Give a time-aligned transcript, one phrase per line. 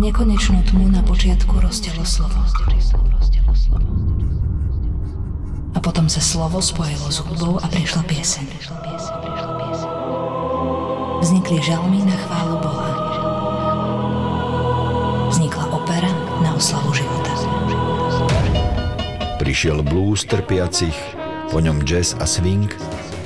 [0.00, 2.40] Nekonečnú tmu na počiatku roztelo slovo.
[5.76, 8.48] A potom sa slovo spojilo s hudbou a prišla pieseň.
[11.20, 12.90] Vznikli žalmy na chválu Boha.
[15.36, 16.08] Vznikla opera
[16.40, 17.36] na oslavu života.
[19.36, 20.96] Prišiel blues trpiacich,
[21.52, 22.72] po ňom jazz a swing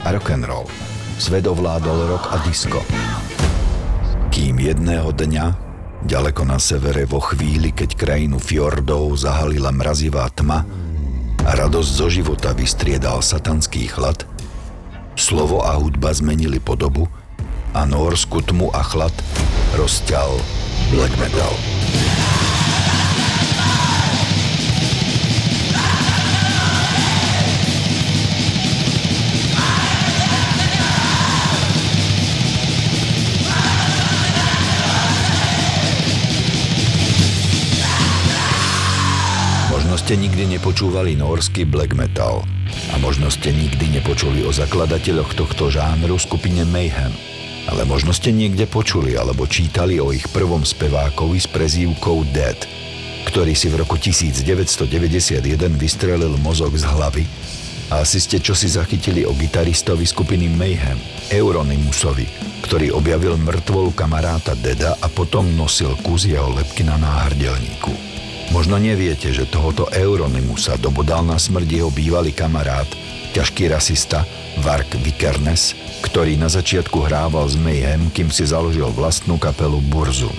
[0.02, 0.66] a rock and roll.
[1.22, 2.82] Svet ovládol rock a disco.
[4.34, 5.73] Kým jedného dňa
[6.04, 10.68] Ďaleko na severe vo chvíli, keď krajinu fjordov zahalila mrazivá tma
[11.48, 14.28] a radosť zo života vystriedal satanský chlad,
[15.16, 17.08] slovo a hudba zmenili podobu
[17.72, 19.16] a norsku tmu a chlad
[19.80, 20.36] rozťal
[20.92, 21.56] black metal.
[40.04, 42.44] Ste nikdy nepočúvali norský black metal
[42.92, 47.08] a možno ste nikdy nepočuli o zakladateľoch tohto žánru skupine Mayhem.
[47.72, 52.60] Ale možno ste niekde počuli alebo čítali o ich prvom spevákovi s prezývkou Dead,
[53.32, 55.40] ktorý si v roku 1991
[55.72, 57.24] vystrelil mozog z hlavy
[57.88, 61.00] a asi ste čosi zachytili o gitaristovi skupiny Mayhem,
[61.32, 68.13] Euronymusovi, ktorý objavil mŕtvolu kamaráta Deda a potom nosil kus jeho lepky na náhrdelníku.
[68.52, 72.88] Možno neviete, že tohoto Euronymusa dobodal na smrť jeho bývalý kamarát,
[73.32, 74.28] ťažký rasista
[74.60, 75.72] Vark Vikernes,
[76.04, 80.36] ktorý na začiatku hrával s Mayhem, kým si založil vlastnú kapelu Burzum.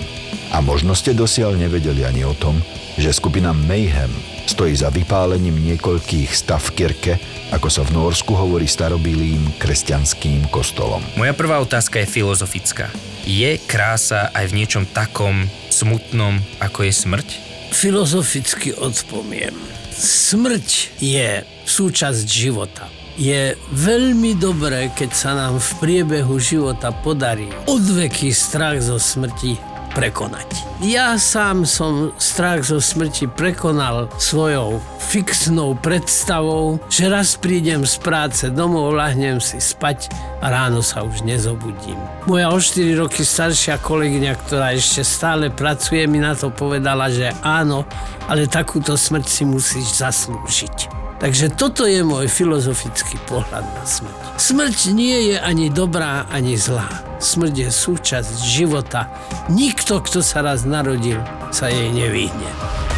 [0.54, 2.62] A možno ste dosiaľ nevedeli ani o tom,
[2.96, 4.08] že skupina Mayhem
[4.46, 7.18] stojí za vypálením niekoľkých stav kirke,
[7.50, 11.02] ako sa v Norsku hovorí starobilým kresťanským kostolom.
[11.18, 12.88] Moja prvá otázka je filozofická.
[13.26, 17.28] Je krása aj v niečom takom smutnom, ako je smrť?
[17.72, 19.54] Filozoficky odpoviem.
[19.96, 22.86] Smrť je súčasť života.
[23.16, 30.76] Je veľmi dobré, keď sa nám v priebehu života podarí odveký strach zo smrti prekonať.
[30.84, 38.44] Ja sám som strach zo smrti prekonal svojou fixnou predstavou, že raz prídem z práce
[38.52, 40.12] domov, lahnem si spať
[40.44, 41.96] a ráno sa už nezobudím.
[42.28, 47.32] Moja o 4 roky staršia kolegyňa, ktorá ešte stále pracuje, mi na to povedala, že
[47.40, 47.88] áno,
[48.28, 51.05] ale takúto smrť si musíš zaslúžiť.
[51.16, 54.36] Takže toto je môj filozofický pohľad na smrť.
[54.36, 56.84] Smrť nie je ani dobrá, ani zlá.
[57.16, 59.08] Smrť je súčasť života.
[59.48, 61.16] Nikto, kto sa raz narodil,
[61.48, 62.95] sa jej nevyhne.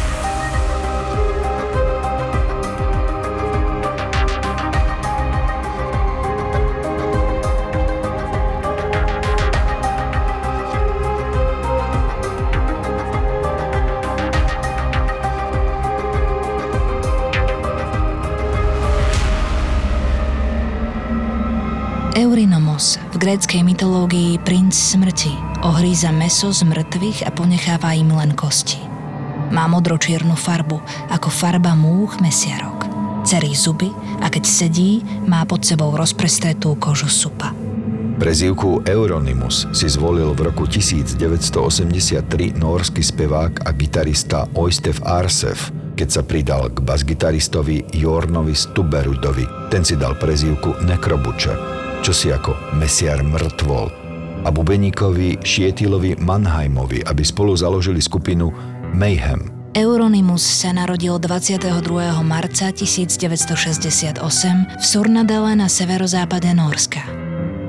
[22.19, 25.31] Eurinomos, v gréckej mytológii princ smrti,
[25.63, 28.75] ohríza meso z mŕtvych a ponecháva im len kosti.
[29.55, 30.83] Má modročiernu farbu,
[31.15, 32.91] ako farba múch mesiarok.
[33.23, 33.87] Cerí zuby
[34.19, 34.99] a keď sedí,
[35.31, 37.55] má pod sebou rozprestretú kožu supa.
[38.19, 46.21] Prezývku Euronymus si zvolil v roku 1983 nórsky spevák a gitarista Oystev Arsev, keď sa
[46.27, 49.71] pridal k basgitaristovi Jornovi Stuberudovi.
[49.71, 53.87] Ten si dal prezývku Nekrobuče čosi ako Mesiar mŕtvol
[54.43, 58.51] a bubeníkovi Šietilovi Mannheimovi, aby spolu založili skupinu
[58.95, 59.51] Mayhem.
[59.75, 61.61] Euronymus sa narodil 22.
[62.25, 64.17] marca 1968
[64.79, 67.05] v Surnadele na severozápade Norska.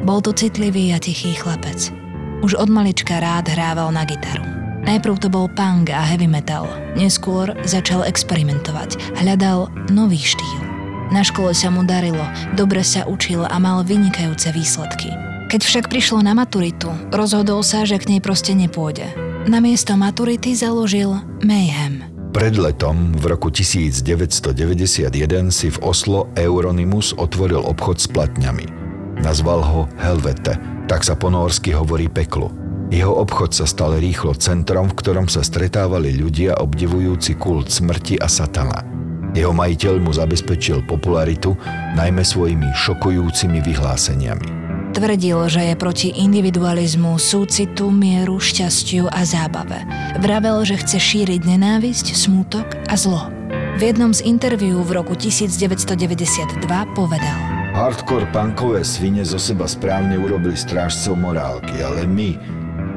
[0.06, 1.93] Bol to citlivý a tichý chlapec.
[2.41, 4.47] Už od malička rád hrával na gitaru.
[4.81, 6.65] Najprv to bol punk a heavy metal,
[6.97, 10.70] neskôr začal experimentovať, hľadal nový štýl.
[11.11, 12.23] Na škole sa mu darilo,
[12.55, 15.11] dobre sa učil a mal vynikajúce výsledky.
[15.51, 19.11] Keď však prišlo na maturitu, rozhodol sa, že k nej proste nepôjde.
[19.51, 22.07] Namiesto maturity založil Mayhem.
[22.31, 28.71] Pred letom v roku 1991 si v Oslo Euronymus otvoril obchod s platňami.
[29.19, 30.55] Nazval ho Helvete,
[30.87, 32.55] tak sa po norsky hovorí peklo.
[32.95, 38.31] Jeho obchod sa stal rýchlo centrom, v ktorom sa stretávali ľudia obdivujúci kult smrti a
[38.31, 38.87] satana.
[39.31, 41.55] Jeho majiteľ mu zabezpečil popularitu
[41.94, 44.61] najmä svojimi šokujúcimi vyhláseniami.
[44.91, 49.87] Tvrdil, že je proti individualizmu, súcitu, mieru, šťastiu a zábave.
[50.19, 53.31] Vravel, že chce šíriť nenávisť, smútok a zlo.
[53.79, 56.67] V jednom z interviú v roku 1992
[56.99, 57.38] povedal
[57.71, 62.35] Hardcore punkové svine zo seba správne urobili strážcov morálky, ale my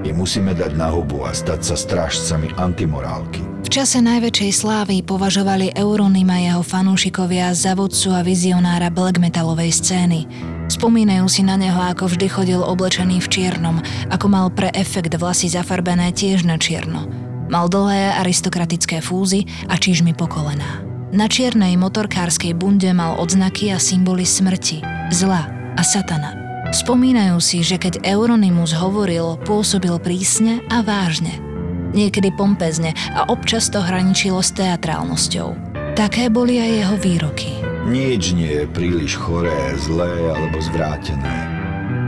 [0.01, 3.52] ich musíme dať na hubu a stať sa strážcami antimorálky.
[3.73, 10.29] Čase najväčšej slávy považovali Euronima jeho fanúšikovia za vodcu a vizionára black metalovej scény.
[10.69, 13.81] Spomínajú si na neho, ako vždy chodil oblečený v čiernom,
[14.13, 17.09] ako mal pre efekt vlasy zafarbené tiež na čierno.
[17.49, 20.85] Mal dlhé aristokratické fúzy a čižmy po kolená.
[21.09, 26.37] Na čiernej motorkárskej bunde mal odznaky a symboly smrti, zla a satana.
[26.69, 31.52] Spomínajú si, že keď Euronymus hovoril, pôsobil prísne a vážne.
[31.93, 35.73] Niekedy pompezne a občas to hraničilo s teatrálnosťou.
[35.93, 37.49] Také boli aj jeho výroky.
[37.85, 41.53] Nič nie je príliš choré, zlé alebo zvrátené.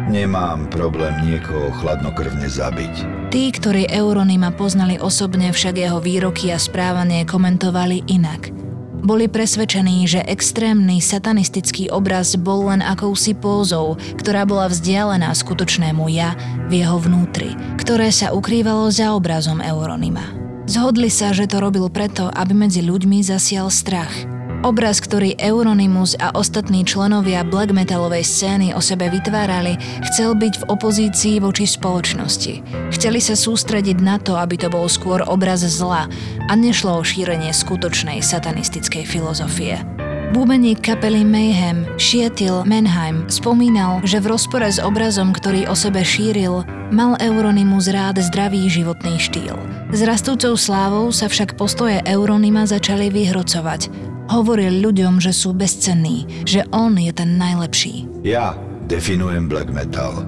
[0.10, 3.30] Nemám problém niekoho chladnokrvne zabiť.
[3.30, 8.50] Tí, ktorí Euronyma poznali osobne, však jeho výroky a správanie komentovali inak–
[9.02, 16.38] boli presvedčení, že extrémny satanistický obraz bol len akousi pózou, ktorá bola vzdialená skutočnému ja
[16.70, 20.24] v jeho vnútri, ktoré sa ukrývalo za obrazom Euronyma.
[20.66, 24.14] Zhodli sa, že to robil preto, aby medzi ľuďmi zasial strach–
[24.66, 29.78] Obraz, ktorý Euronymous a ostatní členovia black metalovej scény o sebe vytvárali,
[30.10, 32.66] chcel byť v opozícii voči spoločnosti.
[32.90, 36.10] Chceli sa sústrediť na to, aby to bol skôr obraz zla
[36.50, 39.86] a nešlo o šírenie skutočnej satanistickej filozofie.
[40.34, 46.66] Búbeník kapely Mayhem, Šietil Menheim, spomínal, že v rozpore s obrazom, ktorý o sebe šíril,
[46.90, 49.56] mal Euronymus rád zdravý životný štýl.
[49.94, 56.66] S rastúcou slávou sa však postoje Euronyma začali vyhrocovať Hovoril ľuďom, že sú bezcenní, že
[56.74, 58.10] on je ten najlepší.
[58.26, 58.58] Ja
[58.90, 60.26] definujem black metal.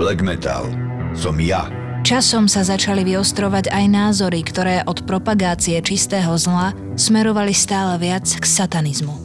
[0.00, 0.64] Black metal
[1.12, 1.68] som ja.
[2.04, 8.44] Časom sa začali vyostrovať aj názory, ktoré od propagácie čistého zla smerovali stále viac k
[8.44, 9.16] satanizmu.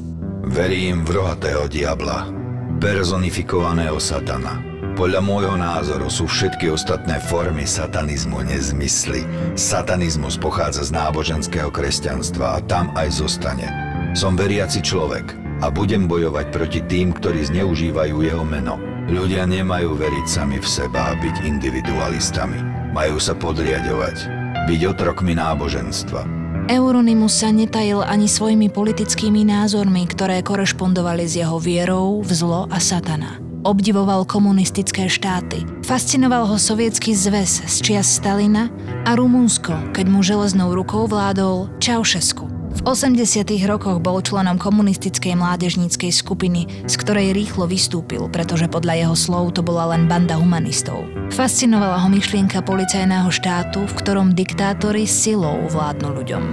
[0.48, 2.32] Verím v rohatého diabla,
[2.80, 4.64] personifikovaného satana.
[5.00, 9.24] Podľa môjho názoru sú všetky ostatné formy satanizmu nezmysly.
[9.56, 13.89] Satanizmus pochádza z náboženského kresťanstva a tam aj zostane.
[14.18, 18.82] Som veriaci človek a budem bojovať proti tým, ktorí zneužívajú jeho meno.
[19.06, 22.58] Ľudia nemajú veriť sami v seba a byť individualistami.
[22.90, 24.18] Majú sa podriadovať,
[24.66, 26.26] byť otrokmi náboženstva.
[26.70, 32.82] Euronymus sa netajil ani svojimi politickými názormi, ktoré korešpondovali s jeho vierou v zlo a
[32.82, 33.38] satana.
[33.62, 35.66] Obdivoval komunistické štáty.
[35.86, 38.74] Fascinoval ho sovietský zväz z čias Stalina
[39.06, 42.59] a Rumunsko, keď mu železnou rukou vládol Čaušesku.
[42.80, 43.44] V 80.
[43.68, 49.60] rokoch bol členom komunistickej mládežníckej skupiny, z ktorej rýchlo vystúpil, pretože podľa jeho slov to
[49.60, 51.04] bola len banda humanistov.
[51.36, 56.44] Fascinovala ho myšlienka policajného štátu, v ktorom diktátori silou vládnu ľuďom.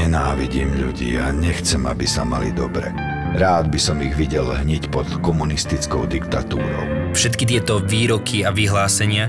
[0.00, 2.88] Nenávidím ľudí a nechcem, aby sa mali dobre.
[3.36, 7.12] Rád by som ich videl hniť pod komunistickou diktatúrou.
[7.12, 9.28] Všetky tieto výroky a vyhlásenia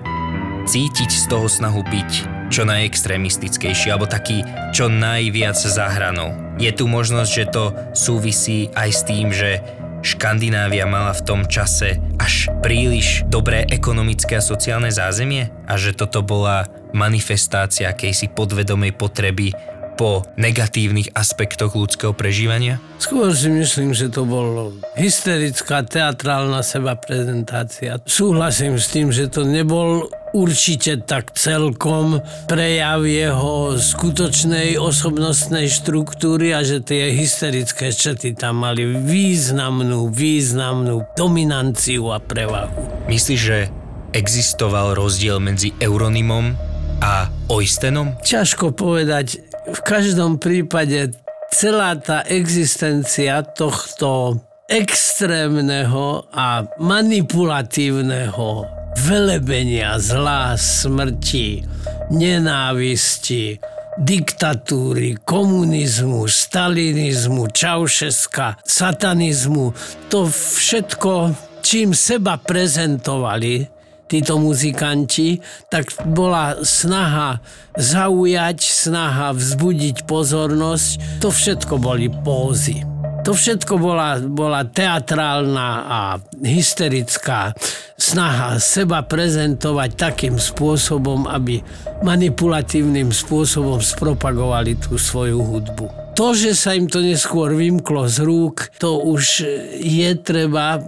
[0.63, 6.35] cítiť z toho snahu byť čo najextrémistickejší alebo taký čo najviac za hranou.
[6.57, 7.63] Je tu možnosť, že to
[7.93, 9.61] súvisí aj s tým, že
[10.05, 16.21] Škandinávia mala v tom čase až príliš dobré ekonomické a sociálne zázemie a že toto
[16.21, 19.51] bola manifestácia akejsi podvedomej potreby
[19.97, 22.77] po negatívnych aspektoch ľudského prežívania?
[23.01, 27.97] Skôr si myslím, že to bolo hysterická teatrálna seba prezentácia.
[28.05, 30.05] Súhlasím s tým, že to nebol
[30.35, 32.19] určite tak celkom
[32.49, 42.11] prejav jeho skutočnej osobnostnej štruktúry a že tie hysterické čety tam mali významnú, významnú dominanciu
[42.11, 43.07] a prevahu.
[43.07, 43.71] Myslíš, že
[44.11, 46.55] existoval rozdiel medzi Euronymom
[47.03, 48.17] a Oistenom?
[48.25, 49.43] Ťažko povedať.
[49.67, 51.11] V každom prípade
[51.51, 61.63] celá tá existencia tohto extrémneho a manipulatívneho velebenia zlá, smrti,
[62.09, 63.59] nenávisti,
[63.97, 69.73] diktatúry, komunizmu, stalinizmu, čaušeska, satanizmu,
[70.09, 73.77] to všetko, čím seba prezentovali
[74.07, 77.43] títo muzikanti, tak bola snaha
[77.75, 81.19] zaujať, snaha vzbudiť pozornosť.
[81.19, 82.96] To všetko boli pózy.
[83.27, 85.99] To všetko bola, bola teatrálna a
[86.47, 87.51] hysterická
[87.99, 91.59] snaha seba prezentovať takým spôsobom, aby
[92.07, 96.15] manipulatívnym spôsobom spropagovali tú svoju hudbu.
[96.15, 99.43] To, že sa im to neskôr vymklo z rúk, to už
[99.75, 100.79] je treba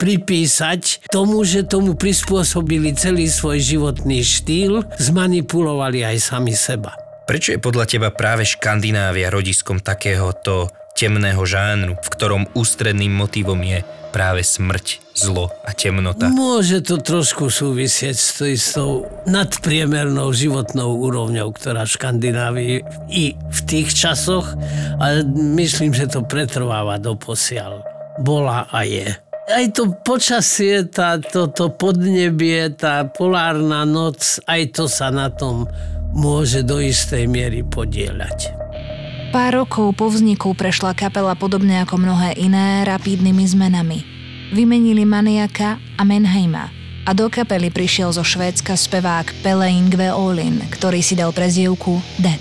[0.00, 6.96] pripísať tomu, že tomu prispôsobili celý svoj životný štýl, zmanipulovali aj sami seba.
[7.28, 13.82] Prečo je podľa teba práve Škandinávia rodiskom takéhoto temného žánru, v ktorom ústredným motivom je
[14.14, 16.30] práve smrť, zlo a temnota?
[16.30, 22.76] Môže to trošku súvisieť s tou nadpriemernou životnou úrovňou, ktorá v Škandinávii
[23.10, 24.54] i v tých časoch,
[25.02, 25.26] ale
[25.58, 27.82] myslím, že to pretrváva do posiaľ.
[28.22, 29.10] Bola a je
[29.44, 35.68] aj to počasie, tá, to, to podnebie, tá polárna noc, aj to sa na tom
[36.16, 38.63] môže do istej miery podieľať.
[39.34, 44.06] Pár rokov po vzniku prešla kapela podobne ako mnohé iné rapídnymi zmenami.
[44.54, 46.70] Vymenili Maniaka a Menheima
[47.02, 52.38] a do kapely prišiel zo Švédska spevák Pele Ingve Olin, ktorý si dal prezivku Dead,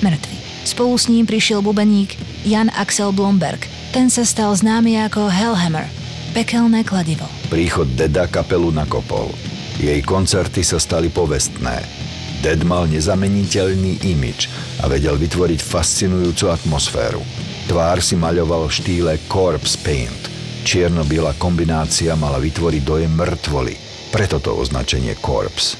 [0.00, 0.64] mŕtvy.
[0.64, 2.16] Spolu s ním prišiel bubeník
[2.48, 3.68] Jan Axel Blomberg.
[3.92, 5.84] Ten sa stal známy ako Hellhammer–
[6.32, 7.28] Pekelné kladivo.
[7.52, 9.28] Príchod Deda kapelu nakopol.
[9.76, 12.01] Jej koncerty sa stali povestné.
[12.42, 14.50] Ded mal nezameniteľný imič
[14.82, 17.22] a vedel vytvoriť fascinujúcu atmosféru.
[17.70, 20.26] Tvár si maľoval v štýle corpse paint.
[20.66, 23.78] Čierno-biela kombinácia mala vytvoriť dojem mŕtvoly,
[24.10, 25.78] preto to označenie corpse.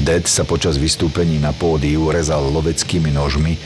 [0.00, 3.60] Dead sa počas vystúpení na pódiu rezal loveckými nožmi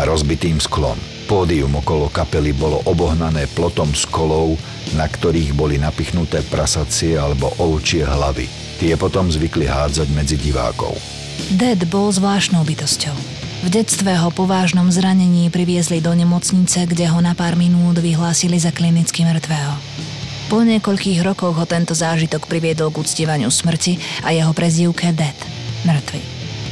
[0.00, 0.96] a rozbitým sklom.
[1.28, 4.56] Pódium okolo kapely bolo obohnané plotom z kolov
[4.98, 8.46] na ktorých boli napichnuté prasacie alebo ovčie hlavy.
[8.76, 11.21] Tie potom zvykli hádzať medzi divákov.
[11.54, 13.16] Dead bol zvláštnou bytosťou.
[13.62, 18.58] V detstve ho po vážnom zranení priviezli do nemocnice, kde ho na pár minút vyhlásili
[18.58, 19.74] za klinicky mŕtvého.
[20.50, 23.96] Po niekoľkých rokoch ho tento zážitok priviedol k uctievaniu smrti
[24.26, 25.38] a jeho prezývke Dead,
[25.86, 26.20] mŕtvy.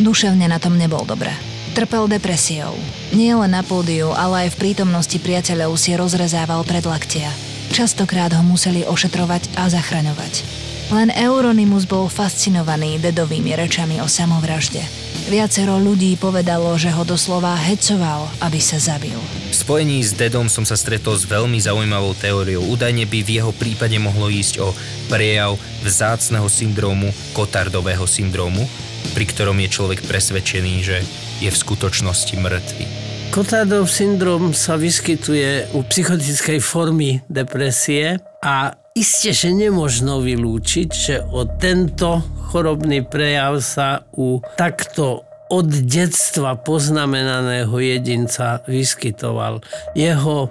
[0.03, 1.31] Duševne na tom nebol dobre.
[1.77, 2.75] Trpel depresiou.
[3.15, 7.31] Nie len na pódiu, ale aj v prítomnosti priateľov si rozrezával predlaktia–
[7.71, 10.43] Častokrát ho museli ošetrovať a zachraňovať.
[10.91, 14.83] Len Euronymus bol fascinovaný dedovými rečami o samovražde.
[15.31, 19.15] Viacero ľudí povedalo, že ho doslova hecoval, aby sa zabil.
[19.15, 22.67] V spojení s Dedom som sa stretol s veľmi zaujímavou teóriou.
[22.75, 24.75] Údajne by v jeho prípade mohlo ísť o
[25.07, 25.55] prejav
[25.87, 28.67] vzácneho syndrómu, kotardového syndrómu,
[29.15, 31.07] pri ktorom je človek presvedčený, že
[31.39, 32.85] je v skutočnosti mŕtvy.
[33.31, 41.47] Kotádov syndrom sa vyskytuje u psychotickej formy depresie a iste, že nemožno vylúčiť, že o
[41.47, 49.59] tento chorobný prejav sa u takto od detstva poznamenaného jedinca vyskytoval.
[49.99, 50.47] Jeho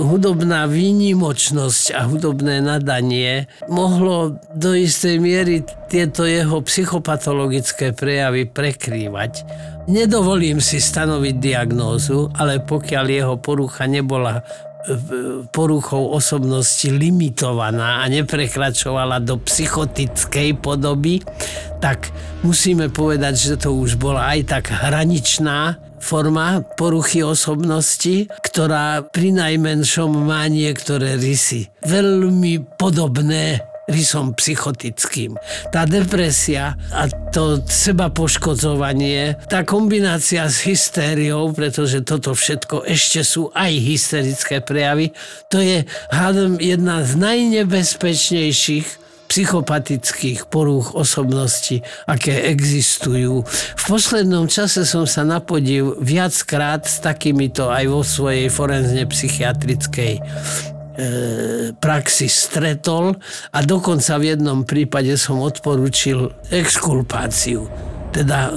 [0.00, 5.60] hudobná výnimočnosť a hudobné nadanie mohlo do istej miery
[5.92, 9.44] tieto jeho psychopatologické prejavy prekrývať.
[9.90, 14.69] Nedovolím si stanoviť diagnózu, ale pokiaľ jeho porucha nebola e,
[15.54, 21.20] poruchou osobnosti limitovaná a neprekračovala do psychotickej podoby,
[21.78, 22.10] tak
[22.42, 30.08] musíme povedať, že to už bola aj tak hraničná forma poruchy osobnosti, ktorá pri najmenšom
[30.24, 31.68] má niektoré rysy.
[31.84, 35.36] Veľmi podobné rysom psychotickým.
[35.74, 43.50] Tá depresia a to seba poškodzovanie, tá kombinácia s hystériou, pretože toto všetko ešte sú
[43.52, 45.12] aj hysterické prejavy,
[45.50, 53.46] to je hádam jedna z najnebezpečnejších psychopatických porúch osobnosti, aké existujú.
[53.78, 60.18] V poslednom čase som sa napodiv viackrát s takýmito aj vo svojej forenzne psychiatrickej
[61.78, 63.14] praxi stretol
[63.54, 67.70] a dokonca v jednom prípade som odporučil exkulpáciu,
[68.10, 68.52] teda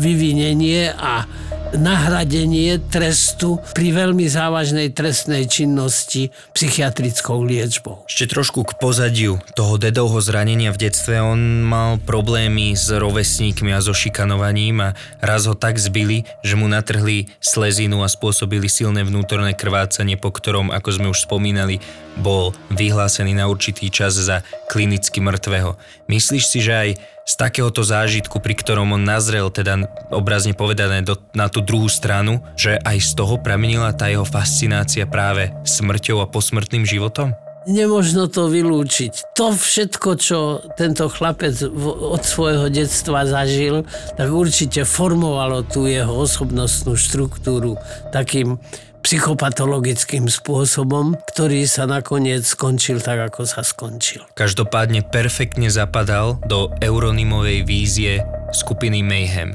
[0.00, 1.28] vyvinenie a
[1.74, 8.06] nahradenie trestu pri veľmi závažnej trestnej činnosti psychiatrickou liečbou.
[8.06, 11.18] Ešte trošku k pozadiu toho dedovho zranenia v detstve.
[11.18, 16.70] On mal problémy s rovesníkmi a so šikanovaním a raz ho tak zbili, že mu
[16.70, 21.82] natrhli slezinu a spôsobili silné vnútorné krvácanie, po ktorom, ako sme už spomínali,
[22.20, 25.76] bol vyhlásený na určitý čas za klinicky mŕtvého.
[26.06, 26.90] Myslíš si, že aj
[27.26, 32.38] z takéhoto zážitku, pri ktorom on nazrel, teda obrazne povedané, do, na tú druhú stranu,
[32.54, 37.34] že aj z toho pramenila tá jeho fascinácia práve smrťou a posmrtným životom?
[37.66, 39.34] Nemožno to vylúčiť.
[39.34, 41.66] To všetko, čo tento chlapec
[41.98, 43.82] od svojho detstva zažil,
[44.14, 47.74] tak určite formovalo tú jeho osobnostnú štruktúru
[48.14, 48.62] takým
[49.06, 54.26] psychopatologickým spôsobom, ktorý sa nakoniec skončil tak, ako sa skončil.
[54.34, 59.54] Každopádne perfektne zapadal do Euronymovej vízie skupiny Mayhem.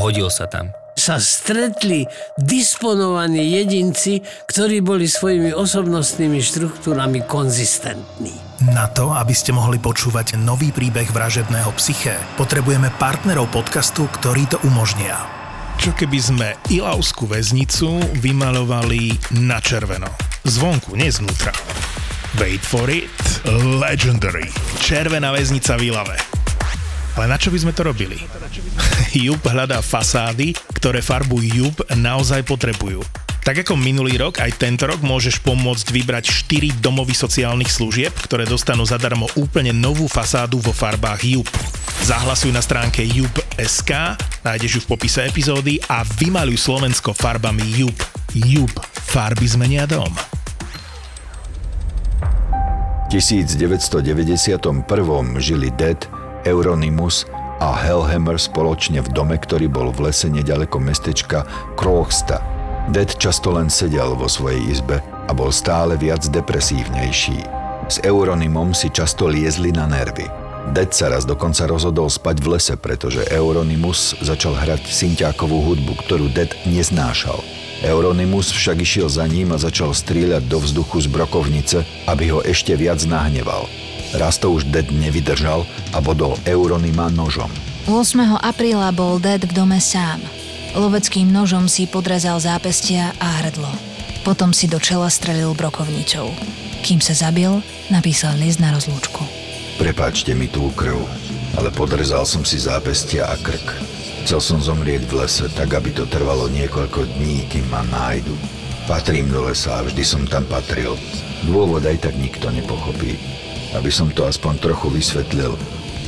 [0.00, 2.08] Hodil sa tam sa stretli
[2.40, 8.32] disponovaní jedinci, ktorí boli svojimi osobnostnými štruktúrami konzistentní.
[8.72, 14.56] Na to, aby ste mohli počúvať nový príbeh vražedného psyché, potrebujeme partnerov podcastu, ktorí to
[14.64, 15.35] umožnia.
[15.76, 19.12] Čo keby sme Ilavskú väznicu vymalovali
[19.44, 20.08] na červeno?
[20.42, 21.52] Zvonku, nie znútra.
[22.40, 23.12] Wait for it.
[23.80, 24.48] Legendary.
[24.80, 26.16] Červená väznica v Ilave.
[27.16, 28.20] Ale na čo by sme to robili?
[29.24, 33.00] Jup hľadá fasády, ktoré farbu Jup naozaj potrebujú.
[33.46, 38.42] Tak ako minulý rok, aj tento rok môžeš pomôcť vybrať 4 domovy sociálnych služieb, ktoré
[38.42, 41.48] dostanú zadarmo úplne novú fasádu vo farbách Jup.
[42.02, 43.06] Zahlasuj na stránke
[43.56, 43.92] jup.sk,
[44.44, 47.96] nájdeš ju v popise epizódy a vymaluj Slovensko farbami Jup.
[48.36, 48.72] Jup.
[48.92, 50.12] Farby zmenia dom.
[53.08, 54.84] 1991
[55.40, 55.96] žili Dead,
[56.44, 57.24] Euronymous
[57.56, 61.48] a Hellhammer spoločne v dome, ktorý bol v lese nedaleko mestečka
[61.80, 62.44] Krochsta.
[62.92, 67.40] Dead často len sedel vo svojej izbe a bol stále viac depresívnejší.
[67.88, 70.45] S Euronymom si často liezli na nervy.
[70.74, 76.26] Dead sa raz dokonca rozhodol spať v lese, pretože Euronymus začal hrať synťákovú hudbu, ktorú
[76.34, 77.38] Dead neznášal.
[77.86, 81.78] Euronymus však išiel za ním a začal strieľať do vzduchu z brokovnice,
[82.10, 83.70] aby ho ešte viac nahneval.
[84.16, 85.62] Raz to už Dead nevydržal
[85.94, 87.52] a bodol Euronyma nožom.
[87.86, 88.40] 8.
[88.42, 90.18] apríla bol Dead v dome sám.
[90.74, 93.70] Loveckým nožom si podrezal zápestia a hrdlo.
[94.26, 96.34] Potom si do čela strelil brokovnicou.
[96.82, 99.35] Kým sa zabil, napísal list na rozlúčku.
[99.76, 100.98] Prepáčte mi tú krv,
[101.60, 103.66] ale podrezal som si zápestia a krk.
[104.26, 108.34] Chcel som zomrieť v lese, tak aby to trvalo niekoľko dní, kým ma nájdu.
[108.90, 110.98] Patrím do lesa a vždy som tam patril.
[111.46, 113.36] Dôvod aj tak nikto nepochopí
[113.76, 115.52] aby som to aspoň trochu vysvetlil.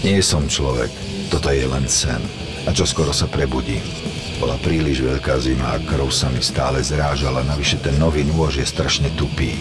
[0.00, 0.88] Nie som človek,
[1.28, 2.20] toto je len sen.
[2.64, 3.84] A čo skoro sa prebudím.
[4.38, 8.66] Bola príliš veľká zima a krv sa mi stále zrážala, navyše ten nový nôž je
[8.68, 9.58] strašne tupý.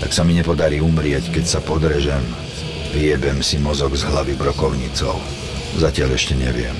[0.00, 2.22] Tak sa mi nepodarí umrieť, keď sa podrežem.
[2.94, 5.18] Vyjebem si mozog z hlavy brokovnicou.
[5.82, 6.78] Zatiaľ ešte neviem.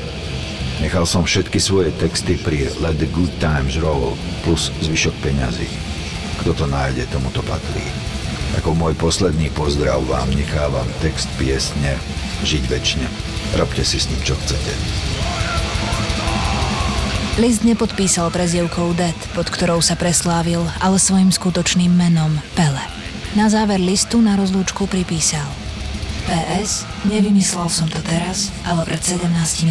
[0.79, 4.15] Nechal som všetky svoje texty pri Let the Good Times Roll
[4.47, 5.67] plus zvyšok peňazí.
[6.39, 7.83] Kto to nájde, tomu to patrí.
[8.63, 11.99] Ako môj posledný pozdrav vám nechávam text piesne
[12.47, 13.07] Žiť väčšine.
[13.59, 14.71] Robte si s ním, čo chcete.
[17.43, 22.83] List nepodpísal prezivkou Det, pod ktorou sa preslávil, ale svojim skutočným menom Pele.
[23.35, 25.64] Na záver listu na rozlúčku pripísal
[26.25, 29.25] PS, nevymyslel som to teraz, ale pred 17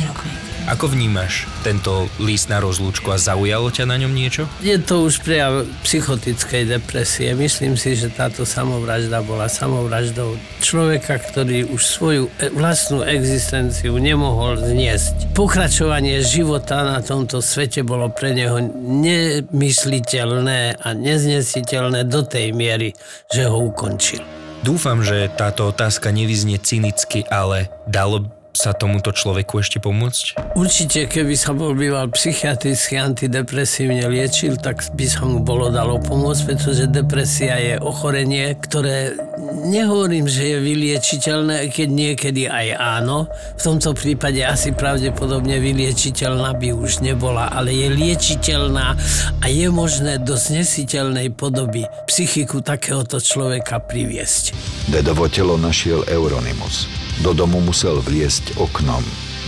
[0.06, 0.54] rokmi.
[0.64, 4.48] Ako vnímaš tento list na rozlúčku a zaujalo ťa na ňom niečo?
[4.64, 7.36] Je to už prejav psychotickej depresie.
[7.36, 14.56] Myslím si, že táto samovražda bola samovraždou človeka, ktorý už svoju e, vlastnú existenciu nemohol
[14.56, 15.36] zniesť.
[15.36, 22.96] Pokračovanie života na tomto svete bolo pre neho nemysliteľné a neznesiteľné do tej miery,
[23.28, 24.43] že ho ukončil.
[24.64, 30.54] Dúfam, že táto otázka nevyznie cynicky, ale dalo sa tomuto človeku ešte pomôcť?
[30.54, 36.42] Určite, keby sa bol býval psychiatricky antidepresívne liečil, tak by sa mu bolo dalo pomôcť,
[36.54, 39.18] pretože depresia je ochorenie, ktoré
[39.66, 43.26] nehovorím, že je vyliečiteľné, keď niekedy aj áno.
[43.58, 48.94] V tomto prípade asi pravdepodobne vyliečiteľná by už nebola, ale je liečiteľná
[49.42, 54.54] a je možné do znesiteľnej podoby psychiku takéhoto človeka priviesť.
[54.94, 57.03] Dedovo telo našiel Euronymus.
[57.22, 59.04] Do domu musel vliesť oknom.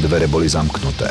[0.06, 1.10] Dvere boli zamknuté.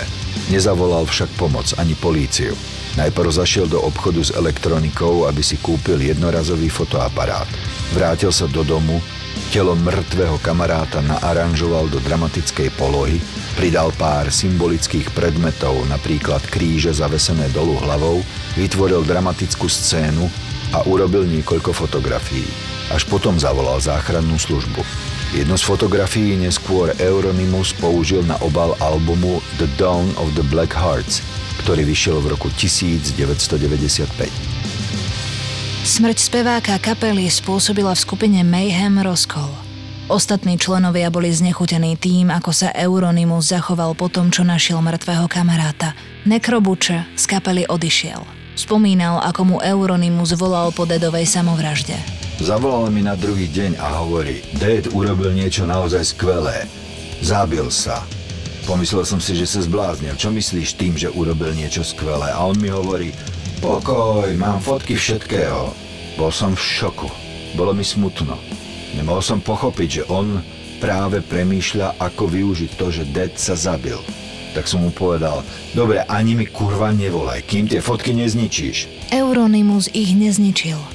[0.52, 2.52] Nezavolal však pomoc ani políciu.
[2.94, 7.48] Najprv zašiel do obchodu s elektronikou, aby si kúpil jednorazový fotoaparát.
[7.90, 9.02] Vrátil sa do domu,
[9.50, 13.18] telo mŕtvého kamaráta naaranžoval do dramatickej polohy,
[13.58, 18.22] pridal pár symbolických predmetov, napríklad kríže zavesené dolu hlavou,
[18.54, 20.30] vytvoril dramatickú scénu
[20.70, 22.46] a urobil niekoľko fotografií.
[22.94, 24.82] Až potom zavolal záchrannú službu.
[25.34, 31.26] Jednu z fotografií neskôr Euronymous použil na obal albumu The Dawn of the Black Hearts,
[31.58, 34.14] ktorý vyšiel v roku 1995.
[35.82, 39.50] Smrť speváka kapely spôsobila v skupine Mayhem rozkol.
[40.06, 45.98] Ostatní členovia boli znechutení tým, ako sa Euronymous zachoval po tom, čo našiel mŕtvého kamaráta.
[46.30, 48.22] Nekrobuče z kapely odišiel.
[48.54, 52.23] Spomínal, ako mu Euronymous volal po dedovej samovražde.
[52.42, 56.66] Zavolal mi na druhý deň a hovorí, Dad urobil niečo naozaj skvelé.
[57.22, 58.02] Zabil sa.
[58.66, 60.18] Pomyslel som si, že sa zbláznil.
[60.18, 62.34] Čo myslíš tým, že urobil niečo skvelé?
[62.34, 63.14] A on mi hovorí,
[63.62, 65.70] Pokoj, mám fotky všetkého.
[66.18, 67.08] Bol som v šoku.
[67.54, 68.34] Bolo mi smutno.
[68.98, 70.42] Nemohol som pochopiť, že on
[70.82, 73.96] práve premýšľa, ako využiť to, že Dead sa zabil.
[74.58, 79.10] Tak som mu povedal, dobre, ani mi kurva nevolaj, kým tie fotky nezničíš.
[79.14, 80.93] Euronymus ich nezničil.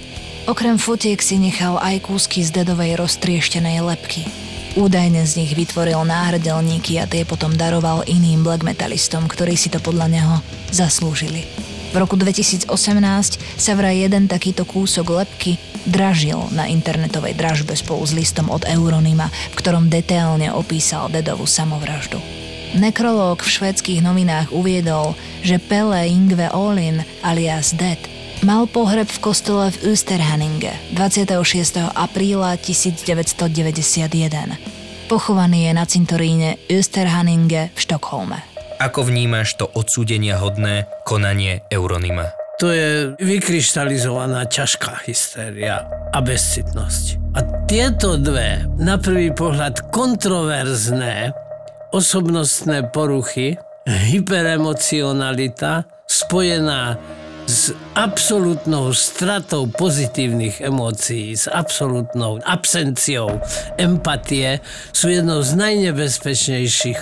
[0.50, 4.26] Okrem fotiek si nechal aj kúsky z dedovej roztrieštenej lepky.
[4.74, 9.78] Údajne z nich vytvoril náhrdelníky a tie potom daroval iným black metalistom, ktorí si to
[9.78, 10.36] podľa neho
[10.74, 11.46] zaslúžili.
[11.94, 12.66] V roku 2018
[13.62, 19.30] sa vraj jeden takýto kúsok lepky dražil na internetovej dražbe spolu s listom od Euronyma,
[19.30, 22.18] v ktorom detailne opísal dedovú samovraždu.
[22.74, 25.14] Nekrológ v švedských novinách uviedol,
[25.46, 28.02] že Pele Ingve Olin alias Dead
[28.44, 31.92] mal pohreb v kostole v Österhaninge 26.
[31.92, 34.56] apríla 1991.
[35.12, 38.40] Pochovaný je na cintoríne Österhaninge v Štokholme.
[38.80, 42.32] Ako vnímaš to odsúdenia hodné konanie Euronyma?
[42.64, 47.36] To je vykryštalizovaná ťažká hystéria a bezcitnosť.
[47.36, 51.32] A tieto dve, na prvý pohľad kontroverzné
[51.92, 53.56] osobnostné poruchy,
[53.88, 57.00] hyperemocionalita spojená
[57.50, 63.42] s absolútnou stratou pozitívnych emócií, s absolútnou absenciou
[63.82, 64.62] empatie
[64.94, 67.02] sú jednou z najnebezpečnejších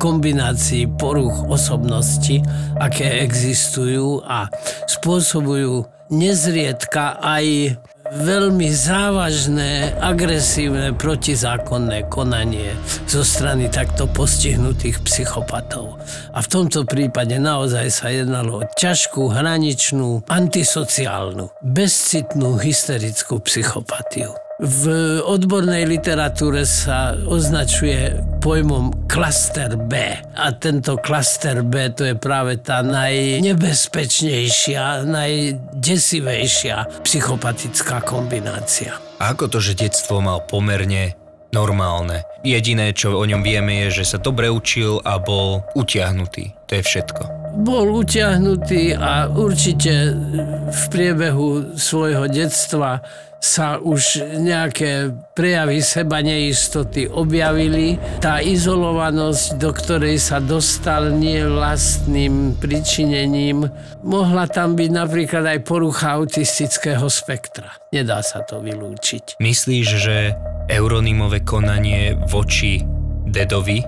[0.00, 2.40] kombinácií poruch osobnosti,
[2.80, 4.48] aké existujú a
[4.88, 7.76] spôsobujú nezriedka aj
[8.12, 12.76] veľmi závažné, agresívne, protizákonné konanie
[13.08, 15.96] zo strany takto postihnutých psychopatov.
[16.36, 24.41] A v tomto prípade naozaj sa jednalo o ťažkú, hraničnú, antisociálnu, bezcitnú, hysterickú psychopatiu.
[24.60, 24.84] V
[25.24, 29.96] odbornej literatúre sa označuje pojmom klaster B.
[30.36, 39.00] A tento klaster B to je práve tá najnebezpečnejšia, najdesivejšia psychopatická kombinácia.
[39.24, 41.16] A ako to, že detstvo mal pomerne
[41.52, 42.24] normálne.
[42.44, 46.52] Jediné, čo o ňom vieme, je, že sa dobre učil a bol utiahnutý.
[46.68, 47.22] To je všetko.
[47.60, 50.16] Bol utiahnutý a určite
[50.72, 53.04] v priebehu svojho detstva
[53.42, 57.98] sa už nejaké prejavy seba neistoty objavili.
[58.22, 63.66] Tá izolovanosť, do ktorej sa dostal nie vlastným pričinením,
[64.06, 67.74] mohla tam byť napríklad aj porucha autistického spektra.
[67.90, 69.42] Nedá sa to vylúčiť.
[69.42, 70.38] Myslíš, že
[70.70, 72.86] Euronymové konanie voči
[73.26, 73.82] Dedovi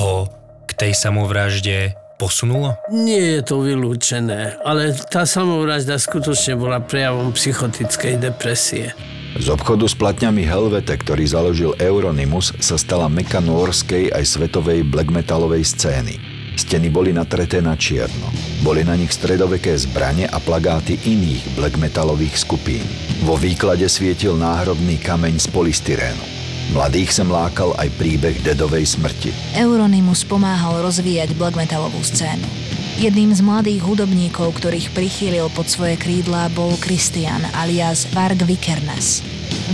[0.00, 0.24] ho
[0.64, 2.78] k tej samovražde posunulo?
[2.90, 8.94] Nie je to vylúčené, ale tá samovražda skutočne bola prejavom psychotickej depresie.
[9.34, 15.10] Z obchodu s platňami Helvete, ktorý založil Euronymus, sa stala meka norskej aj svetovej black
[15.10, 16.14] metalovej scény.
[16.54, 18.30] Steny boli natreté na čierno.
[18.62, 22.86] Boli na nich stredoveké zbranie a plagáty iných black metalových skupín.
[23.26, 26.43] Vo výklade svietil náhrobný kameň z polystyrénu.
[26.72, 29.34] Mladých sem lákal aj príbeh dedovej smrti.
[29.60, 32.48] Euronymus pomáhal rozvíjať black metalovú scénu.
[32.94, 39.20] Jedným z mladých hudobníkov, ktorých prichýlil pod svoje krídla, bol Christian alias Varg Vikernes.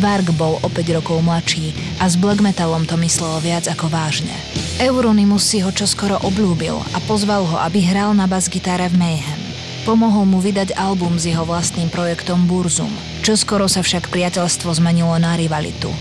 [0.00, 4.32] Varg bol o 5 rokov mladší a s black metalom to myslel viac ako vážne.
[4.80, 9.40] Euronymus si ho čoskoro oblúbil a pozval ho, aby hral na bas-gitare v Mayhem.
[9.84, 12.92] Pomohol mu vydať album s jeho vlastným projektom Burzum.
[13.20, 15.92] Čoskoro sa však priateľstvo zmenilo na rivalitu.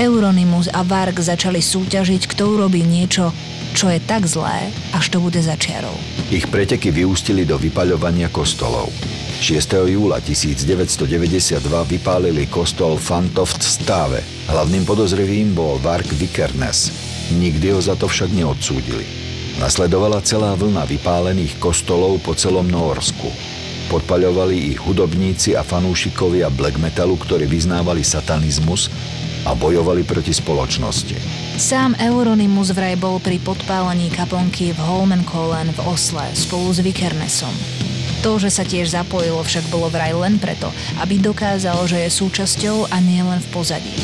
[0.00, 3.28] Euronymus a Varg začali súťažiť, kto urobí niečo,
[3.76, 5.92] čo je tak zlé, až to bude začiarov.
[6.32, 8.88] Ich preteky vyústili do vypaľovania kostolov.
[9.42, 9.92] 6.
[9.92, 11.60] júla 1992
[11.92, 14.18] vypálili kostol Fantoft v Stáve.
[14.48, 16.94] Hlavným podozrivým bol Vark Vikernes.
[17.36, 19.04] Nikdy ho za to však neodsúdili.
[19.60, 23.28] Nasledovala celá vlna vypálených kostolov po celom Norsku.
[23.92, 28.88] Podpaľovali ich hudobníci a fanúšikovia black metalu, ktorí vyznávali satanizmus
[29.46, 31.18] a bojovali proti spoločnosti.
[31.58, 37.52] Sám Euronymus vraj bol pri podpálení kaplnky v Holmenkollen v Osle spolu s Vikernesom.
[38.22, 40.70] To, že sa tiež zapojilo, však bolo vraj len preto,
[41.02, 43.98] aby dokázalo, že je súčasťou a nie len v pozadí.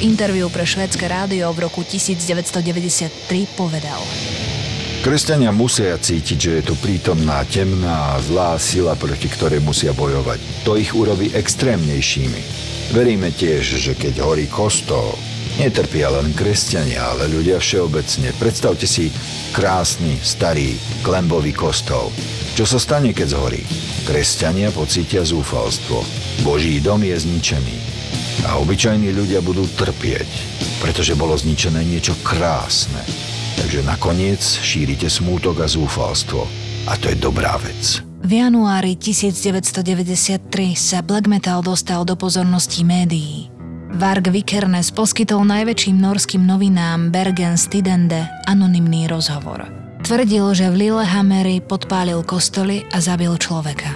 [0.00, 3.12] Interviu pre švédske rádio v roku 1993
[3.54, 4.00] povedal.
[5.02, 10.62] Kresťania musia cítiť, že je tu prítomná temná a zlá sila, proti ktorej musia bojovať.
[10.62, 12.40] To ich urobí extrémnejšími.
[12.94, 15.18] Veríme tiež, že keď horí kostol,
[15.58, 18.30] netrpia len kresťania, ale ľudia všeobecne.
[18.38, 19.10] Predstavte si
[19.50, 22.14] krásny, starý, klembový kostol.
[22.54, 23.66] Čo sa stane, keď zhorí?
[24.06, 26.06] Kresťania pocítia zúfalstvo.
[26.46, 27.76] Boží dom je zničený.
[28.46, 30.30] A obyčajní ľudia budú trpieť,
[30.78, 33.02] pretože bolo zničené niečo krásne.
[33.62, 36.50] Takže nakoniec šírite smútok a zúfalstvo.
[36.90, 38.02] A to je dobrá vec.
[38.26, 43.54] V januári 1993 sa black metal dostal do pozornosti médií.
[43.94, 49.70] Varg Vikernes poskytol najväčším norským novinám Bergens Tidende anonymný rozhovor.
[50.02, 53.94] Tvrdil, že v Lillehammeri podpálil kostoly a zabil človeka.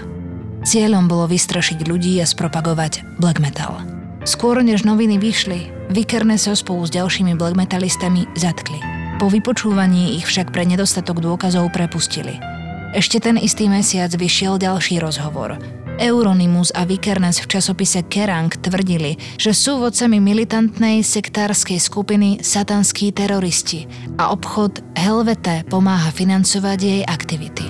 [0.63, 3.83] Cieľom bolo vystrašiť ľudí a spropagovať black metal.
[4.23, 8.96] Skôr než noviny vyšli, Vikernes ho spolu s ďalšími black metalistami zatkli.
[9.17, 12.37] Po vypočúvaní ich však pre nedostatok dôkazov prepustili–
[12.97, 15.61] ešte ten istý mesiac vyšiel ďalší rozhovor.
[16.01, 23.85] Euronymus a Vikernes v časopise Kerrang tvrdili, že sú vodcami militantnej sektárskej skupiny satanskí teroristi
[24.17, 27.69] a obchod Helvete pomáha financovať jej aktivity.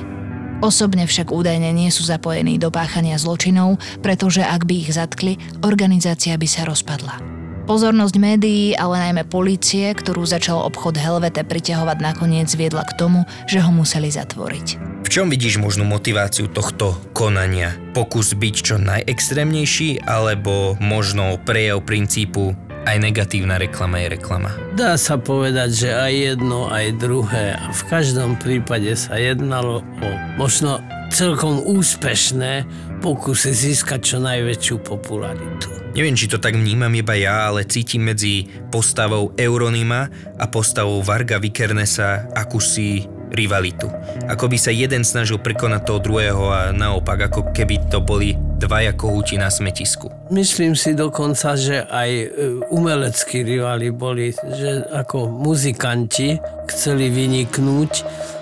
[0.62, 6.38] Osobne však údajne nie sú zapojení do páchania zločinov, pretože ak by ich zatkli, organizácia
[6.38, 7.35] by sa rozpadla.
[7.66, 13.58] Pozornosť médií, ale najmä polície, ktorú začal obchod Helvete priťahovať nakoniec viedla k tomu, že
[13.58, 14.78] ho museli zatvoriť.
[15.02, 17.74] V čom vidíš možnú motiváciu tohto konania?
[17.90, 22.54] Pokus byť čo najextrémnejší alebo možno prejav princípu
[22.86, 24.50] aj negatívna reklama je reklama?
[24.78, 27.58] Dá sa povedať, že aj jedno, aj druhé.
[27.58, 30.78] A v každom prípade sa jednalo o možno
[31.10, 32.66] celkom úspešné
[33.02, 35.68] pokusy získať čo najväčšiu popularitu.
[35.96, 40.00] Neviem, či to tak vnímam iba ja, ale cítim medzi postavou Euronyma
[40.36, 43.88] a postavou Varga Vikernesa akúsi rivalitu.
[44.28, 48.96] Ako by sa jeden snažil prekonať toho druhého a naopak, ako keby to boli dvaja
[48.96, 50.08] kohúti na smetisku.
[50.32, 52.26] Myslím si dokonca, že aj e,
[52.72, 56.40] umeleckí rivali boli, že ako muzikanti
[56.72, 57.92] chceli vyniknúť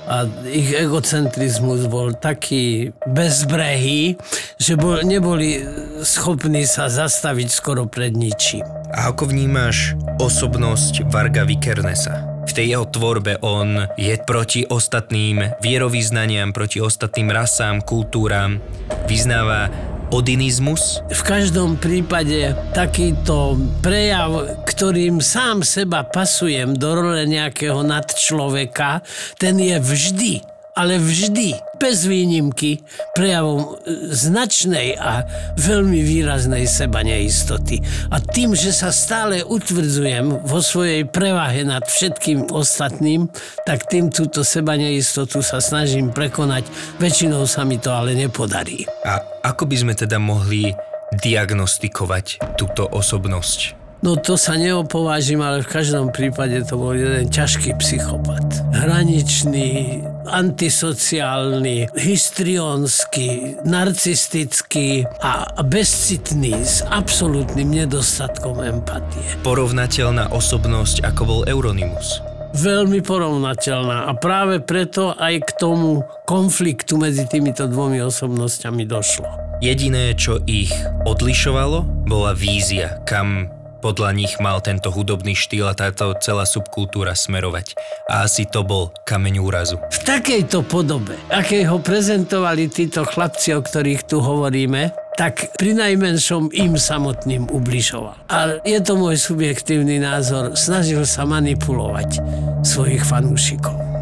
[0.05, 4.15] a ich egocentrizmus bol taký bezbrehý,
[4.61, 5.65] že bol, neboli
[6.05, 8.65] schopní sa zastaviť skoro pred ničím.
[8.95, 12.35] A ako vnímaš osobnosť Varga Vikernesa?
[12.45, 18.61] v tej jeho tvorbe on je proti ostatným vierovýznaniam, proti ostatným rasám, kultúram,
[19.09, 19.73] vyznáva
[20.15, 21.03] odinizmus?
[21.11, 29.03] V každom prípade takýto prejav, ktorým sám seba pasujem do role nejakého nadčloveka,
[29.43, 32.83] ten je vždy ale vždy, bez výnimky,
[33.15, 35.23] prejavom e, značnej a
[35.55, 37.79] veľmi výraznej seba neistoty.
[38.11, 43.31] A tým, že sa stále utvrdzujem vo svojej prevahe nad všetkým ostatným,
[43.63, 46.67] tak tým túto seba neistotu sa snažím prekonať.
[46.99, 48.83] Väčšinou sa mi to ale nepodarí.
[49.07, 50.75] A ako by sme teda mohli
[51.15, 53.85] diagnostikovať túto osobnosť?
[54.05, 58.45] No to sa neopovážim, ale v každom prípade to bol jeden ťažký psychopat.
[58.77, 69.25] Hraničný, antisociálny, histrionsky, narcistický a bezcitný s absolútnym nedostatkom empatie.
[69.47, 77.27] Porovnateľná osobnosť, ako bol Euronymus veľmi porovnateľná a práve preto aj k tomu konfliktu medzi
[77.27, 79.27] týmito dvomi osobnosťami došlo.
[79.59, 80.71] Jediné, čo ich
[81.03, 83.51] odlišovalo, bola vízia, kam
[83.85, 87.77] podľa nich mal tento hudobný štýl a táto celá subkultúra smerovať.
[88.09, 89.77] A asi to bol kameň úrazu.
[89.77, 94.89] V takejto podobe, akej ho prezentovali títo chlapci, o ktorých tu hovoríme,
[95.21, 98.17] tak pri najmenšom im samotným ubližoval.
[98.33, 102.25] A je to môj subjektívny názor, snažil sa manipulovať
[102.65, 103.94] svojich fanúšikov.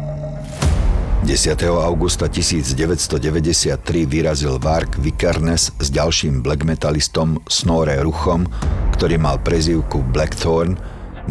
[1.23, 1.55] 10.
[1.79, 8.43] augusta 1993 vyrazil Vark Vikernes s ďalším black metalistom Snore Ruchom,
[8.91, 10.75] ktorý mal prezývku Blackthorn,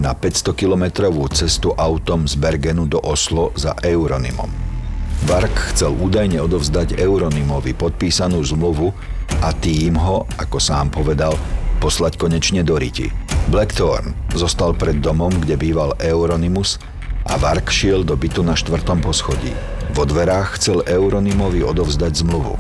[0.01, 4.49] na 500-kilometrovú cestu autom z Bergenu do Oslo za Euronymom.
[5.29, 8.97] Vark chcel údajne odovzdať Euronymovi podpísanú zmluvu
[9.45, 11.37] a tým ho, ako sám povedal,
[11.85, 13.13] poslať konečne do Riti.
[13.53, 16.81] Blackthorn zostal pred domom, kde býval Euronymus
[17.27, 19.55] a Vark šiel do bytu na štvrtom poschodí.
[19.93, 22.57] Vo dverách chcel Euronymovi odovzdať zmluvu.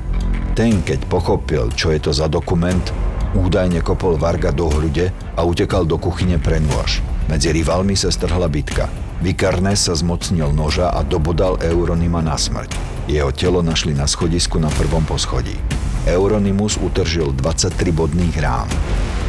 [0.52, 2.84] Ten, keď pochopil, čo je to za dokument,
[3.32, 7.00] údajne kopol Varga do hrude a utekal do kuchyne pre nôž.
[7.32, 8.92] Medzi rivalmi sa strhla bitka.
[9.24, 12.74] Vikarnes sa zmocnil noža a dobodal Euronyma na smrť.
[13.08, 15.56] Jeho telo našli na schodisku na prvom poschodí.
[16.04, 18.66] Euronymus utržil 23 bodných rán.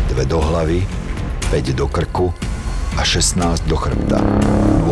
[0.10, 0.84] Dve do hlavy,
[1.54, 2.34] 5 do krku
[2.98, 4.20] a 16 do chrbta.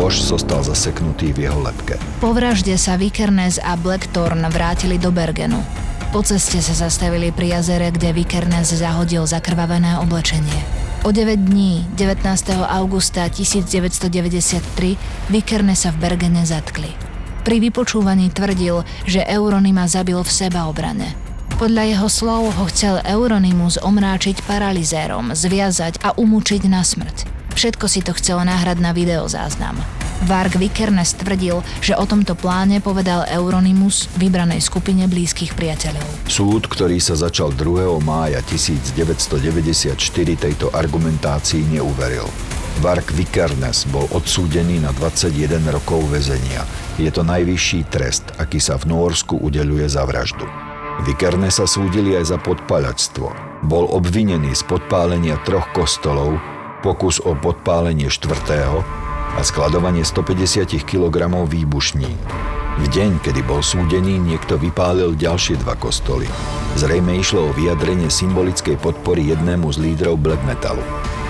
[0.02, 1.94] Nôž zostal zaseknutý v jeho lepke.
[2.18, 5.62] Po vražde sa Vikernes a Blackthorn vrátili do Bergenu.
[6.10, 10.58] Po ceste sa zastavili pri jazere, kde Vikernes zahodil zakrvavené oblečenie.
[11.06, 12.18] O 9 dní, 19.
[12.66, 14.98] augusta 1993,
[15.30, 16.90] Vikernes sa v Bergene zatkli.
[17.46, 21.14] Pri vypočúvaní tvrdil, že Euronyma zabil v sebaobrane.
[21.62, 27.41] Podľa jeho slov ho chcel Euronymus omráčiť paralizérom, zviazať a umúčiť na smrť.
[27.52, 29.76] Všetko si to chcelo nahrať na videozáznam.
[30.22, 36.30] Varg Vikernes tvrdil, že o tomto pláne povedal Euronymus vybranej skupine blízkych priateľov.
[36.30, 37.98] Súd, ktorý sa začal 2.
[38.06, 39.98] mája 1994
[40.38, 42.30] tejto argumentácii neuveril.
[42.78, 46.62] Varg Vikernes bol odsúdený na 21 rokov väzenia.
[47.02, 50.46] Je to najvyšší trest, aký sa v Norsku udeluje za vraždu.
[51.02, 53.26] Vikernesa súdili aj za podpaľačstvo.
[53.66, 56.38] Bol obvinený z podpálenia troch kostolov,
[56.82, 58.82] pokus o podpálenie štvrtého
[59.38, 62.10] a skladovanie 150 kg výbušní.
[62.72, 66.26] V deň, kedy bol súdený, niekto vypálil ďalšie dva kostoly.
[66.74, 70.82] Zrejme išlo o vyjadrenie symbolickej podpory jednému z lídrov black metalu.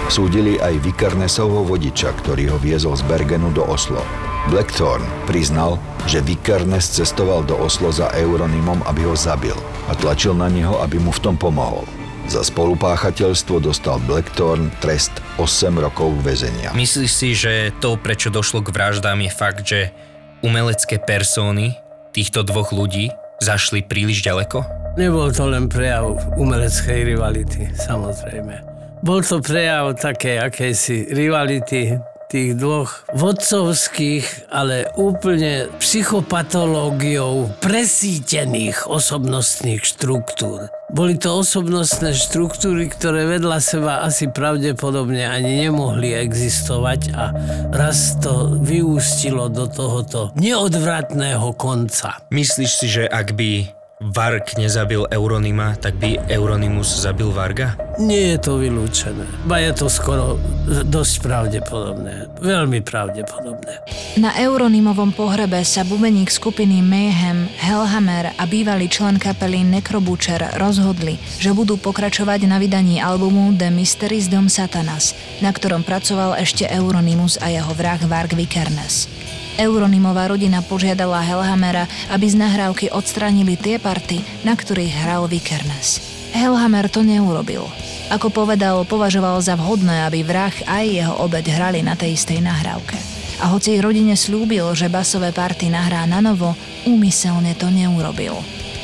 [0.07, 4.03] Súdili aj Vikernesovho vodiča, ktorý ho viezol z Bergenu do Oslo.
[4.51, 5.79] Blackthorn priznal,
[6.11, 9.55] že Vikernes cestoval do Oslo za Euronymom, aby ho zabil
[9.87, 11.87] a tlačil na neho, aby mu v tom pomohol.
[12.33, 16.73] Za spolupáchateľstvo dostal Blackthorn trest 8 rokov väzenia.
[16.73, 19.93] Myslíš si, že to, prečo došlo k vraždám, je fakt, že
[20.41, 21.77] umelecké persóny
[22.17, 23.13] týchto dvoch ľudí
[23.45, 24.65] zašli príliš ďaleko?
[24.97, 28.65] Nebol to len prejav umeleckej rivality, samozrejme.
[29.05, 32.01] Bol to prejav také akejsi rivality
[32.33, 40.73] tých dvoch vodcovských, ale úplne psychopatológiou presítených osobnostných štruktúr.
[40.93, 47.33] Boli to osobnostné štruktúry, ktoré vedľa seba asi pravdepodobne ani nemohli existovať a
[47.73, 52.21] raz to vyústilo do tohoto neodvratného konca.
[52.33, 57.79] Myslíš si, že ak by Varg nezabil Euronyma, tak by Euronymus zabil Varga?
[58.03, 59.23] Nie je to vylúčené.
[59.47, 62.27] Ba je to skoro dosť pravdepodobné.
[62.43, 63.79] Veľmi pravdepodobné.
[64.19, 71.55] Na Euronymovom pohrebe sa bubeník skupiny Mayhem, Hellhammer a bývalý člen kapely Necrobutcher rozhodli, že
[71.55, 77.55] budú pokračovať na vydaní albumu The Mysteries Dom Satanas, na ktorom pracoval ešte Euronymus a
[77.55, 79.22] jeho vrah Varg Vikernes.
[79.61, 86.01] Euronymová rodina požiadala Hellhamera, aby z nahrávky odstránili tie party, na ktorých hral Vikernes.
[86.33, 87.69] Hellhammer to neurobil.
[88.09, 92.97] Ako povedal, považoval za vhodné, aby vrah aj jeho obeď hrali na tej istej nahrávke.
[93.45, 96.57] A hoci rodine slúbil, že basové party nahrá na novo,
[96.89, 98.39] úmyselne to neurobil.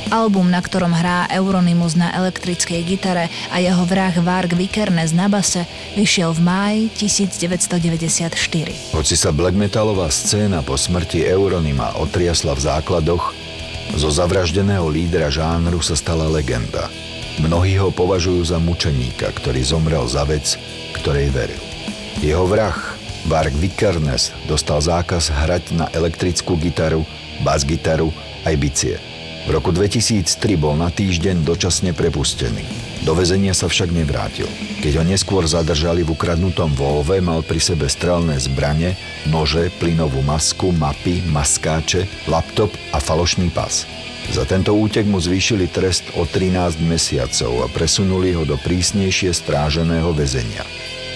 [0.08, 5.68] Album, na ktorom hrá Euronymus na elektrickej gitare a jeho vrah Varg Vikernes na base,
[6.00, 8.96] vyšiel v máji 1994.
[8.96, 13.36] Hoci sa black metalová scéna po smrti Euronyma otriasla v základoch,
[14.00, 16.88] zo zavraždeného lídra žánru sa stala legenda.
[17.44, 20.56] Mnohí ho považujú za mučeníka, ktorý zomrel za vec,
[20.96, 21.60] ktorej veril.
[22.24, 22.96] Jeho vrah,
[23.28, 27.04] Varg Vikernes, dostal zákaz hrať na elektrickú gitaru,
[27.44, 28.08] bas-gitaru
[28.48, 28.96] aj bicie–
[29.48, 32.60] v roku 2003 bol na týždeň dočasne prepustený.
[33.08, 34.44] Do väzenia sa však nevrátil.
[34.84, 40.68] Keď ho neskôr zadržali v ukradnutom Volve, mal pri sebe strelné zbrane, nože, plynovú masku,
[40.76, 43.88] mapy, maskáče, laptop a falošný pas.
[44.28, 50.12] Za tento útek mu zvýšili trest o 13 mesiacov a presunuli ho do prísnejšie stráženého
[50.12, 50.68] väzenia.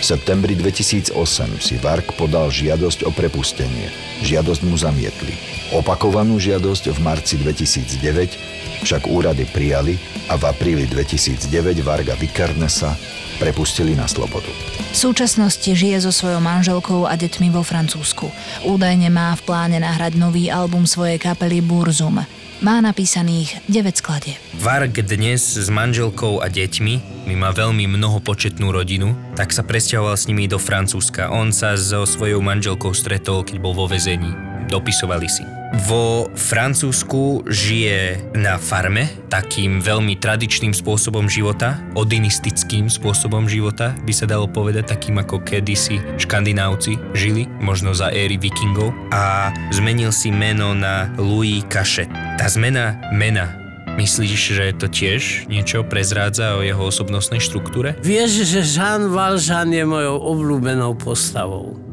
[0.03, 1.15] V septembri 2008
[1.63, 3.87] si Vark podal žiadosť o prepustenie.
[4.27, 5.31] Žiadosť mu zamietli.
[5.71, 9.95] Opakovanú žiadosť v marci 2009 však úrady prijali
[10.27, 11.47] a v apríli 2009
[11.87, 12.99] Varga Vikarnesa
[13.39, 14.51] prepustili na slobodu.
[14.91, 18.27] V súčasnosti žije so svojou manželkou a deťmi vo Francúzsku.
[18.67, 22.27] Údajne má v pláne nahrať nový album svojej kapely Burzum.
[22.63, 24.39] Má napísaných 9 skladie.
[24.55, 30.31] Varg dnes s manželkou a deťmi, my má veľmi mnohopočetnú rodinu, tak sa presťahoval s
[30.31, 31.35] nimi do Francúzska.
[31.35, 34.52] On sa so svojou manželkou stretol, keď bol vo vezení.
[34.73, 35.45] Dopisovali si.
[35.85, 44.25] Vo Francúzsku žije na farme takým veľmi tradičným spôsobom života, odinistickým spôsobom života, by sa
[44.25, 50.73] dalo povedať, takým ako kedysi škandinávci žili, možno za éry vikingov a zmenil si meno
[50.73, 52.09] na Louis Cachet.
[52.41, 53.61] Tá zmena mena
[53.93, 57.93] Myslíš, že to tiež niečo prezrádza o jeho osobnostnej štruktúre?
[58.01, 61.92] Vieš, že Jean Valjean je mojou obľúbenou postavou.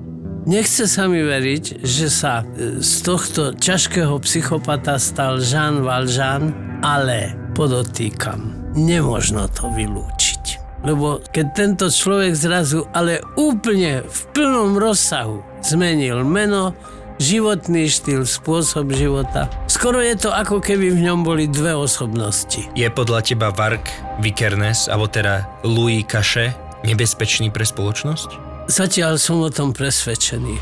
[0.49, 6.49] Nechce sa mi veriť, že sa e, z tohto ťažkého psychopata stal Jean Valjean,
[6.81, 10.57] ale podotýkam, nemožno to vylúčiť.
[10.89, 16.73] Lebo keď tento človek zrazu, ale úplne v plnom rozsahu zmenil meno,
[17.21, 19.53] životný štýl, spôsob života.
[19.69, 22.65] Skoro je to ako keby v ňom boli dve osobnosti.
[22.73, 23.85] Je podľa teba Vark
[24.17, 28.48] Vikernes, alebo teda Louis Cache, nebezpečný pre spoločnosť?
[28.69, 30.61] Zatiaľ som o tom presvedčený.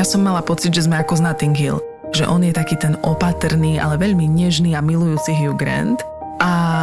[0.00, 1.76] Ja som mala pocit, že sme ako z Notting Hill.
[2.16, 6.00] Že on je taký ten opatrný, ale veľmi nežný a milujúci Hugh Grant